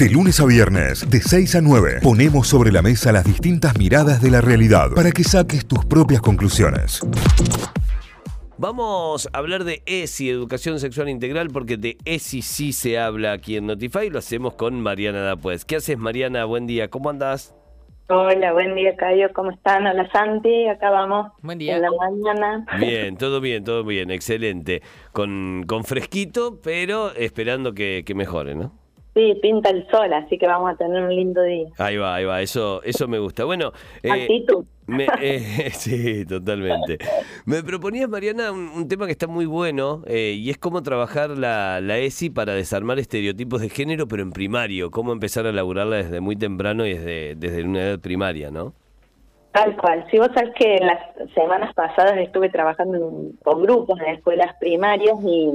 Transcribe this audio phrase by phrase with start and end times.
[0.00, 4.22] De lunes a viernes, de 6 a 9, ponemos sobre la mesa las distintas miradas
[4.22, 7.02] de la realidad para que saques tus propias conclusiones.
[8.56, 13.58] Vamos a hablar de ESI, Educación Sexual Integral, porque de ESI sí se habla aquí
[13.58, 15.66] en Notify y lo hacemos con Mariana Dapuez.
[15.66, 16.46] ¿Qué haces, Mariana?
[16.46, 17.54] Buen día, ¿cómo andás?
[18.08, 19.86] Hola, buen día, Cayo, ¿cómo están?
[19.86, 21.30] Hola, Santi, acá vamos.
[21.42, 21.76] Buen día.
[21.76, 22.66] En la mañana.
[22.78, 24.80] Bien, todo bien, todo bien, excelente.
[25.12, 28.79] Con, con fresquito, pero esperando que, que mejore, ¿no?
[29.14, 31.66] Sí, pinta el sol, así que vamos a tener un lindo día.
[31.78, 33.44] Ahí va, ahí va, eso, eso me gusta.
[33.44, 33.72] Bueno,
[34.04, 34.64] eh, Actitud.
[34.86, 36.98] me- eh, sí, totalmente.
[37.44, 41.30] Me proponías, Mariana, un, un tema que está muy bueno eh, y es cómo trabajar
[41.30, 45.96] la, la ESI para desarmar estereotipos de género, pero en primario, cómo empezar a laburarla
[45.96, 48.74] desde muy temprano y desde, desde una edad primaria, ¿no?
[49.52, 50.06] Tal cual.
[50.12, 51.00] Si vos sabés que en las
[51.34, 55.50] semanas pasadas estuve trabajando en- con grupos en escuelas primarias y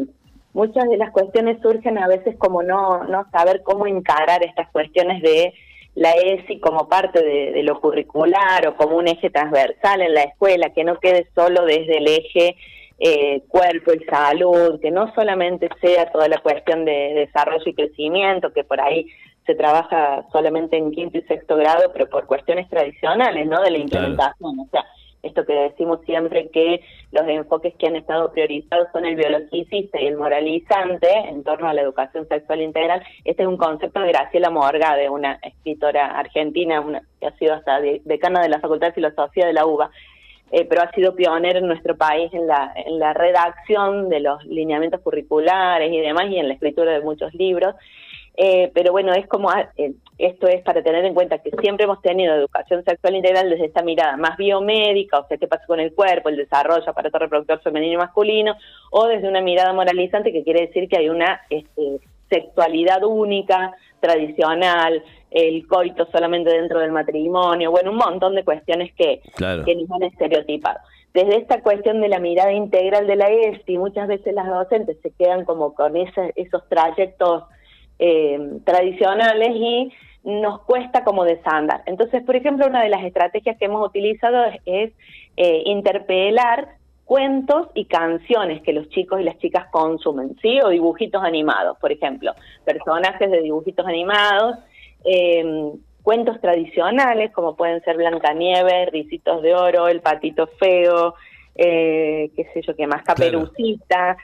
[0.55, 5.22] muchas de las cuestiones surgen a veces como no, no saber cómo encarar estas cuestiones
[5.22, 5.54] de
[5.96, 10.24] la ESI como parte de, de lo curricular o como un eje transversal en la
[10.24, 12.55] escuela, que no quede solo desde el eje
[12.99, 18.54] eh, cuerpo y salud, que no solamente sea toda la cuestión de desarrollo y crecimiento,
[18.54, 19.07] que por ahí
[19.46, 23.62] se trabaja solamente en quinto y sexto grado, pero por cuestiones tradicionales, ¿no?
[23.62, 24.60] De la implementación.
[24.60, 24.85] O sea,
[25.26, 26.81] esto que decimos siempre que
[27.12, 31.73] los enfoques que han estado priorizados son el biologicista y el moralizante en torno a
[31.73, 33.04] la educación sexual integral.
[33.23, 37.82] Este es un concepto de Graciela Morgade, una escritora argentina una, que ha sido hasta
[37.82, 39.90] de- decana de la Facultad de Filosofía de la UBA.
[40.51, 44.45] eh, pero ha sido pionera en nuestro país en la, en la redacción de los
[44.45, 47.73] lineamientos curriculares y demás, y en la escritura de muchos libros.
[48.38, 51.86] Eh, pero bueno, es como ah, eh, esto es para tener en cuenta que siempre
[51.86, 55.80] hemos tenido educación sexual integral desde esta mirada más biomédica, o sea, qué pasa con
[55.80, 58.56] el cuerpo, el desarrollo, aparato reproductor femenino y masculino,
[58.91, 65.03] o desde una mirada moralizante que quiere decir que hay una este, sexualidad única, tradicional,
[65.31, 69.63] el coito solamente dentro del matrimonio, bueno, un montón de cuestiones que, Claro.
[69.63, 70.80] que nos han estereotipado.
[71.13, 75.12] Desde esta cuestión de la mirada integral de la ESI, muchas veces las docentes se
[75.12, 77.44] quedan como con esos trayectos
[78.00, 79.91] eh, tradicionales y
[80.23, 81.83] nos cuesta como desandar.
[81.85, 84.94] Entonces, por ejemplo, una de las estrategias que hemos utilizado es, es,
[85.38, 86.69] eh, interpelar
[87.06, 90.59] cuentos y canciones que los chicos y las chicas consumen, ¿sí?
[90.63, 92.33] O dibujitos animados, por ejemplo,
[92.63, 94.57] personajes de dibujitos animados,
[95.03, 101.16] eh, cuentos tradicionales como pueden ser Blancanieves, Ricitos de Oro, El Patito Feo,
[101.56, 104.17] eh, qué sé yo, qué más, Caperucita,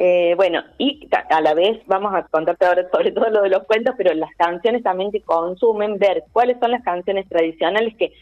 [0.00, 3.64] eh, bueno, y a la vez vamos a contarte ahora sobre todo lo de los
[3.64, 8.12] cuentos, pero las canciones también que consumen, ver cuáles son las canciones tradicionales que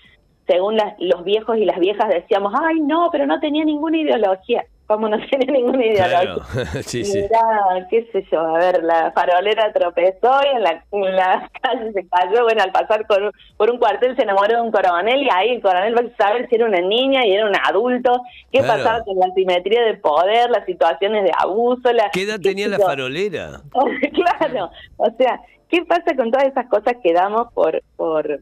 [0.46, 4.64] según las- los viejos y las viejas decíamos, ay no, pero no tenía ninguna ideología.
[4.86, 6.20] ¿Cómo no tenía ninguna ideología?
[6.22, 6.42] Claro,
[6.82, 7.22] sí, sí.
[7.22, 11.92] Mirá, qué sé yo, a ver, la farolera tropezó y en la, en la calle
[11.92, 15.22] se cayó, bueno, al pasar por, un- por un cuartel se enamoró de un coronel
[15.22, 18.20] y ahí el coronel va a saber si era una niña y era un adulto,
[18.52, 18.82] qué Claro.
[18.84, 22.68] pasaba con la simetría de poder, las situaciones de abuso, la, ¿Qué edad qué tenía
[22.68, 23.60] la farolera?
[24.12, 28.38] claro, o sea, ¿qué pasa con todas esas cosas que damos por, por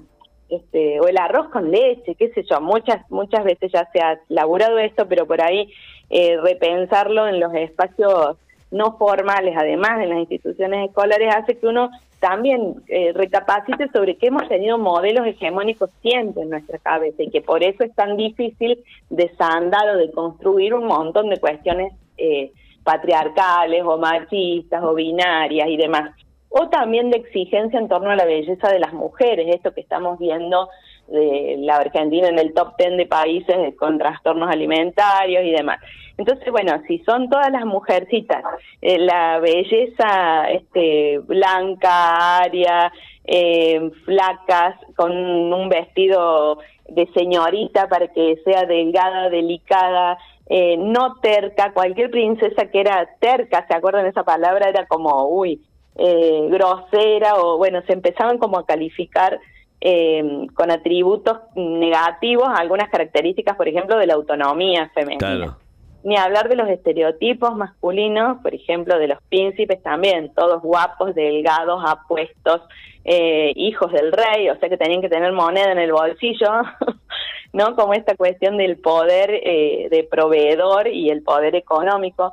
[0.48, 4.18] este, o el arroz con leche, qué sé yo, muchas, muchas veces ya se ha
[4.28, 5.72] laburado esto, pero por ahí
[6.10, 8.36] eh, repensarlo en los espacios
[8.70, 14.28] no formales, además en las instituciones escolares, hace que uno también eh, recapacite sobre que
[14.28, 18.82] hemos tenido modelos hegemónicos siempre en nuestra cabeza y que por eso es tan difícil
[19.10, 22.50] desandar o de construir un montón de cuestiones eh,
[22.82, 26.12] patriarcales o machistas o binarias y demás.
[26.56, 30.20] O también de exigencia en torno a la belleza de las mujeres, esto que estamos
[30.20, 30.68] viendo
[31.08, 35.80] de la Argentina en el top 10 de países con trastornos alimentarios y demás.
[36.16, 38.44] Entonces, bueno, si son todas las mujercitas,
[38.80, 42.92] eh, la belleza este, blanca, aria,
[43.24, 51.72] eh, flacas, con un vestido de señorita para que sea delgada, delicada, eh, no terca,
[51.72, 54.68] cualquier princesa que era terca, ¿se acuerdan esa palabra?
[54.68, 55.60] Era como, uy,
[55.96, 59.38] eh, grosera o bueno, se empezaban como a calificar
[59.80, 65.18] eh, con atributos negativos algunas características, por ejemplo, de la autonomía femenina.
[65.18, 65.56] Claro.
[66.02, 71.82] Ni hablar de los estereotipos masculinos, por ejemplo, de los príncipes también, todos guapos, delgados,
[71.86, 72.62] apuestos,
[73.04, 76.48] eh, hijos del rey, o sea que tenían que tener moneda en el bolsillo,
[77.52, 77.76] ¿no?
[77.76, 82.32] Como esta cuestión del poder eh, de proveedor y el poder económico.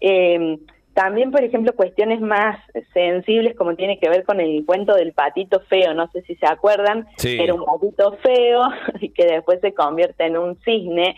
[0.00, 0.58] Eh,
[0.98, 2.58] también, por ejemplo, cuestiones más
[2.92, 6.46] sensibles como tiene que ver con el cuento del patito feo, no sé si se
[6.46, 7.38] acuerdan, Sí.
[7.40, 8.62] era un patito feo
[9.00, 11.14] y que después se convierte en un cisne.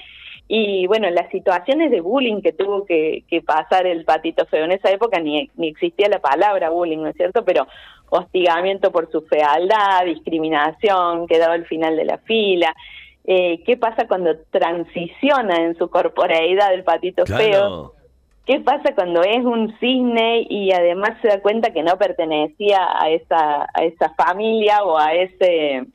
[0.48, 4.72] Y bueno, las situaciones de bullying que tuvo que, que pasar el patito feo en
[4.72, 7.42] esa época ni, ni existía la palabra bullying, ¿no es cierto?
[7.46, 7.66] Pero
[8.10, 12.74] hostigamiento por su fealdad, discriminación, quedaba al final de la fila.
[13.24, 17.94] Eh, ¿Qué pasa cuando transiciona en su corporeidad el patito feo?
[18.46, 23.10] ¿Qué pasa cuando es un cisne y además se da cuenta que no pertenecía a
[23.10, 25.86] esa, a esa familia o a ese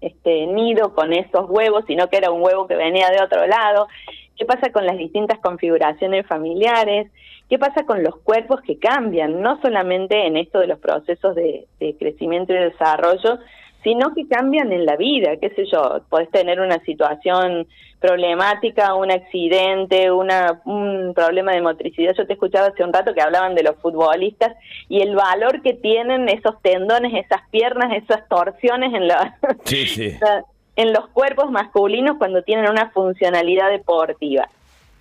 [0.00, 3.88] este nido con esos huevos, sino que era un huevo que venía de otro lado?
[4.36, 7.10] ¿Qué pasa con las distintas configuraciones familiares?
[7.48, 9.40] ¿Qué pasa con los cuerpos que cambian?
[9.40, 13.38] No solamente en esto de los procesos de, de crecimiento y desarrollo,
[13.86, 17.68] sino que cambian en la vida, qué sé yo, podés tener una situación
[18.00, 22.12] problemática, un accidente, una, un problema de motricidad.
[22.18, 24.56] Yo te escuchaba hace un rato que hablaban de los futbolistas
[24.88, 29.38] y el valor que tienen esos tendones, esas piernas, esas torsiones en, la,
[30.74, 34.48] en los cuerpos masculinos cuando tienen una funcionalidad deportiva.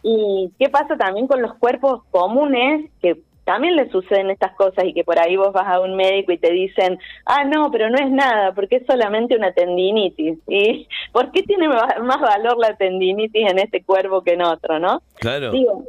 [0.04, 4.94] ¿Y qué pasa también con los cuerpos comunes que también le suceden estas cosas y
[4.94, 7.98] que por ahí vos vas a un médico y te dicen, ah, no, pero no
[7.98, 10.40] es nada, porque es solamente una tendinitis.
[10.48, 15.02] ¿Y por qué tiene más valor la tendinitis en este cuerpo que en otro, no?
[15.20, 15.52] Claro.
[15.52, 15.84] Digo,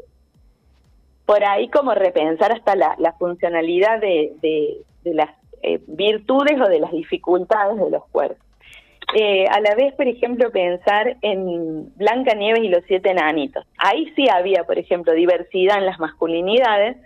[1.24, 5.30] por ahí como repensar hasta la, funcionalidad de, de, las
[5.62, 8.38] eh, virtudes o de las dificultades de los cuerpos.
[9.14, 13.64] Eh, a la vez, por ejemplo, pensar en Blanca Nieves y los siete enanitos.
[13.78, 16.96] Ahí sí había, por ejemplo, diversidad en las masculinidades,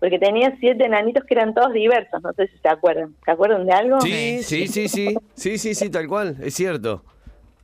[0.00, 3.14] porque tenía siete enanitos que eran todos diversos, no sé si se acuerdan.
[3.24, 4.00] ¿Se acuerdan de algo?
[4.00, 7.02] Sí, sí, sí, sí, sí, sí, sí, tal cual, es cierto.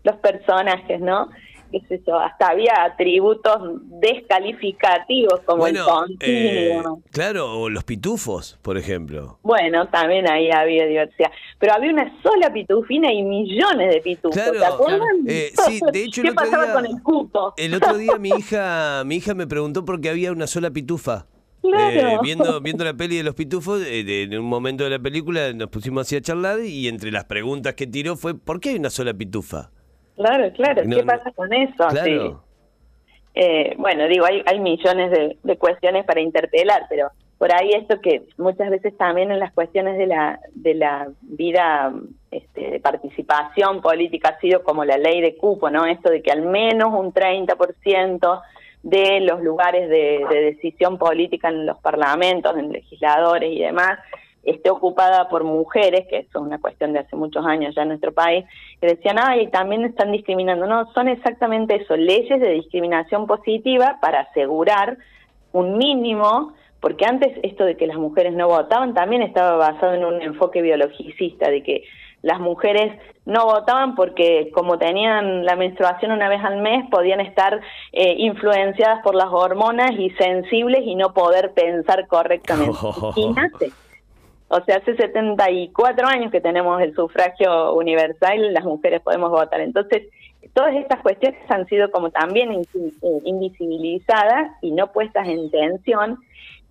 [0.05, 1.29] Los personajes, ¿no?
[1.73, 6.19] qué sé yo, hasta había atributos descalificativos como el continuo.
[6.21, 9.39] Eh, claro, o los pitufos, por ejemplo.
[9.43, 11.31] Bueno, también ahí había diversidad.
[11.59, 15.25] Pero había una sola pitufina y millones de pitufos, claro, ¿te acuerdan?
[15.27, 17.55] Eh, sí, de hecho, ¿Qué pasaba con el cupo?
[17.57, 21.27] El otro día mi hija, mi hija me preguntó por qué había una sola pitufa.
[21.65, 25.53] Eh, viendo, viendo la peli de los pitufos, eh, en un momento de la película
[25.53, 28.77] nos pusimos así a charlar y entre las preguntas que tiró fue ¿por qué hay
[28.77, 29.71] una sola pitufa?
[30.17, 31.89] Claro, claro, ¿qué pasa con eso?
[33.35, 35.11] Eh, bueno, digo, hay, hay millones
[35.43, 39.97] de, cuestiones para interpelar, pero por ahí esto que muchas veces también en las cuestiones
[39.97, 41.93] de la, de la vida
[42.31, 45.87] este, de participación política ha sido como la ley de cupo, ¿no?
[45.87, 48.43] Esto de que al menos un 30%
[48.83, 53.99] de los lugares de, decisión política en los parlamentos, en legisladores y demás,
[54.43, 58.13] esté ocupada por mujeres, que es una cuestión de hace muchos años ya en nuestro
[58.13, 58.45] país,
[58.81, 60.67] que decían, ay, también están discriminando.
[60.67, 64.99] No, son exactamente eso, leyes de discriminación positiva para asegurar
[65.53, 70.05] un mínimo, porque antes esto de que las mujeres no votaban también estaba basado en
[70.05, 71.85] un enfoque biologicista, de que
[72.23, 77.61] las mujeres no votaban porque como tenían la menstruación una vez al mes podían estar
[77.93, 82.79] eh, influenciadas por las hormonas y sensibles y no poder pensar correctamente.
[83.17, 83.73] Imagínate.
[84.49, 89.61] O sea, hace 74 años que tenemos el sufragio universal, las mujeres podemos votar.
[89.63, 90.03] Entonces,
[90.53, 92.63] todas estas cuestiones han sido como también eh,
[93.25, 96.19] invisibilizadas y no puestas en tensión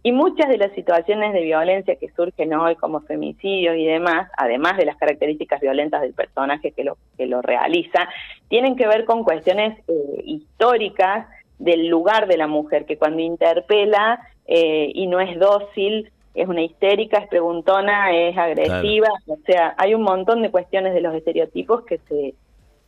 [0.04, 4.78] y muchas de las situaciones de violencia que surgen hoy, como femicidios y demás, además
[4.78, 8.10] de las características violentas del personaje que lo, que lo realiza,
[8.48, 11.28] tienen que ver con cuestiones eh, históricas
[11.60, 16.64] del lugar de la mujer, que cuando interpela eh, y no es dócil, es una
[16.64, 21.84] histérica, es preguntona, es agresiva, o sea, hay un montón de cuestiones de los estereotipos
[21.84, 22.34] que se,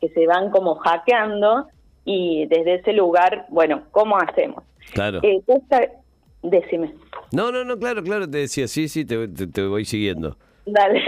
[0.01, 1.67] que se van como hackeando
[2.05, 4.63] y desde ese lugar, bueno, ¿cómo hacemos?
[4.93, 5.19] Claro.
[5.21, 5.41] Eh,
[6.43, 6.93] Decime.
[7.31, 10.37] No, no, no, claro, claro, te decía, sí, sí, te, te, voy siguiendo.
[10.65, 11.01] Dale.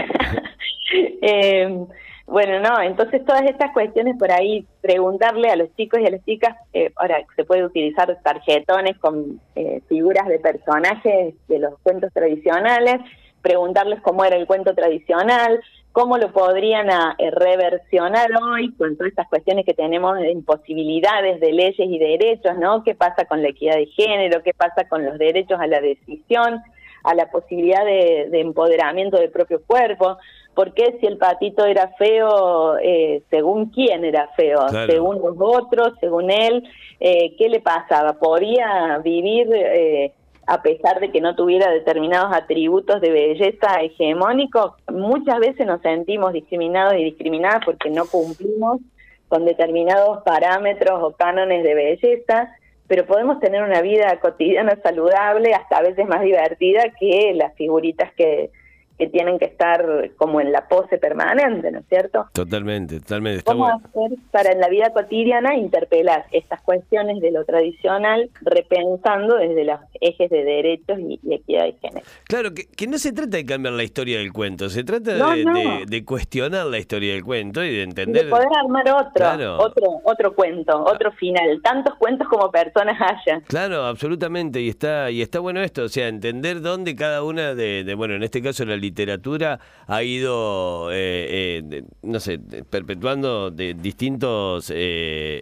[1.22, 1.86] eh,
[2.26, 6.24] bueno, no, entonces todas estas cuestiones por ahí, preguntarle a los chicos y a las
[6.24, 12.12] chicas, eh, ahora se puede utilizar tarjetones con eh, figuras de personajes de los cuentos
[12.12, 12.96] tradicionales,
[13.42, 15.60] preguntarles cómo era el cuento tradicional,
[15.96, 21.40] cómo lo podrían a, eh, reversionar hoy con todas estas cuestiones que tenemos de imposibilidades
[21.40, 22.84] de leyes y derechos, ¿no?
[22.84, 24.42] ¿Qué pasa con la equidad de género?
[24.42, 26.60] ¿Qué pasa con los derechos a la decisión?
[27.04, 30.18] a la posibilidad de, empoderamiento del propio cuerpo.
[30.56, 34.68] ¿Por qué si el patito era feo, eh, según quién era feo?
[34.88, 35.92] ¿Según los otros?
[36.00, 36.64] ¿Según él?
[36.98, 38.14] Eh, ¿Qué le pasaba?
[38.14, 40.14] ¿Podía vivir eh,
[40.46, 46.32] a pesar de que no tuviera determinados atributos de belleza hegemónicos, muchas veces nos sentimos
[46.32, 48.80] discriminados y discriminadas porque no cumplimos
[49.28, 52.54] con determinados parámetros o cánones de belleza,
[52.86, 58.12] pero podemos tener una vida cotidiana saludable, hasta a veces más divertida que las figuritas
[58.14, 58.50] que,
[58.98, 59.84] que tienen que estar
[60.16, 62.26] como en la pose permanente, ¿no es cierto?
[62.32, 63.38] Totalmente, totalmente.
[63.38, 63.80] Está ¿Cómo bueno.
[63.84, 69.80] hacer para en la vida cotidiana interpelar estas cuestiones de lo tradicional, repensando desde los
[70.00, 72.06] ejes de derechos y, y equidad de género?
[72.24, 75.30] Claro, que, que no se trata de cambiar la historia del cuento, se trata No,
[75.36, 75.52] de, no.
[75.54, 78.28] de- de cuestionar la historia del cuento y de Y de entender.
[78.30, 79.58] poder armar otro, Claro.
[79.58, 81.60] otro, otro cuento, otro final.
[81.62, 83.40] Tantos cuentos como personas haya.
[83.46, 87.84] Claro, absolutamente, y está, y está bueno esto, o sea, entender dónde cada una de,
[87.84, 92.38] de, bueno, en este caso la literatura ha ido, eh, eh, no sé,
[92.70, 94.74] perpetuando de distintos eh,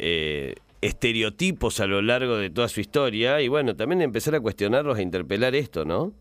[0.00, 4.98] eh, estereotipos a lo largo de toda su historia, y bueno, también empezar a cuestionarlos
[4.98, 6.12] e interpelar esto, ¿no?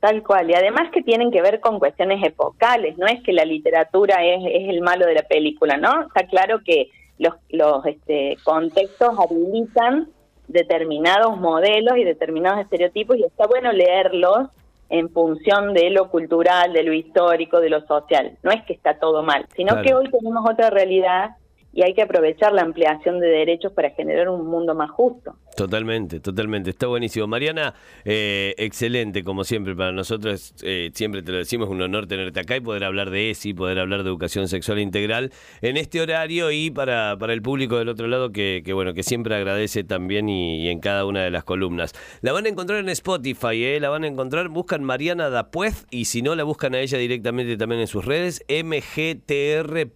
[0.00, 0.50] Tal cual.
[0.50, 4.42] Y además que tienen que ver con cuestiones epocales, no es que la literatura es,
[4.44, 5.92] es el malo de la película, ¿no?
[6.06, 10.08] Está claro que los, los este, contextos habilitan
[10.48, 14.48] determinados modelos y determinados estereotipos y está bueno leerlos
[14.90, 18.36] en función de lo cultural, de lo histórico, de lo social.
[18.42, 19.82] No es que está todo mal, sino Claro.
[19.86, 21.36] que hoy tenemos otra realidad
[21.74, 25.36] y hay que aprovechar la ampliación de derechos para generar un mundo más justo.
[25.56, 26.70] Totalmente, totalmente.
[26.70, 27.26] Está buenísimo.
[27.26, 32.06] Mariana, eh, excelente, como siempre, para nosotros, eh, siempre te lo decimos, es un honor
[32.06, 36.00] tenerte acá y poder hablar de ESI, poder hablar de educación sexual integral en este
[36.00, 40.28] horario y para, para el público del otro lado que, bueno, que siempre agradece también
[40.28, 41.92] y, y en cada una de las columnas.
[42.20, 43.80] La van a encontrar en Spotify, ¿eh?
[43.80, 47.56] la van a encontrar, buscan Mariana Dapuez y si no, la buscan a ella directamente
[47.56, 49.88] también en sus redes, mgtr.mariana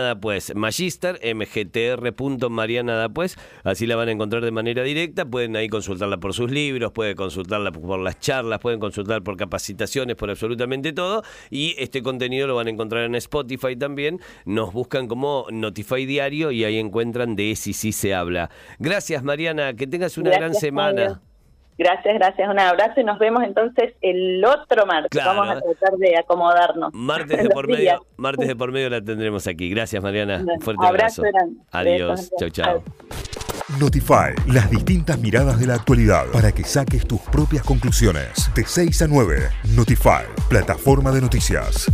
[0.00, 6.18] Dapuez, Magister, mgtr.mariana Dapuez, así la van a encontrar de manera directa, pueden ahí consultarla
[6.18, 11.22] por sus libros, pueden consultarla por las charlas, pueden consultar por capacitaciones, por absolutamente todo,
[11.50, 16.50] y este contenido lo van a encontrar en Spotify también, nos buscan como Notify Diario
[16.50, 18.50] y ahí encuentran de si sí se habla.
[18.78, 21.20] Gracias Mariana, que tengas una gran semana.
[21.78, 22.48] Gracias, gracias.
[22.48, 25.10] Un abrazo y nos vemos entonces el otro martes.
[25.10, 25.38] Claro.
[25.40, 26.92] Vamos a tratar de acomodarnos.
[26.94, 27.78] Martes de por días.
[27.78, 29.68] medio, martes de por medio la tendremos aquí.
[29.70, 31.46] Gracias Mariana, un fuerte Abrazo abrazo.
[31.72, 32.82] Adiós, chau chau.
[33.80, 38.50] Notify, las distintas miradas de la actualidad para que saques tus propias conclusiones.
[38.54, 41.90] De 6 a 9, Notify, plataforma de noticias.